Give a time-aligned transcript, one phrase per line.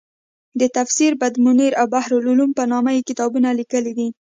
[0.59, 4.07] د تفسیر بدرمنیر او بحرالعلوم په نامه یې کتابونه لیکلي دي.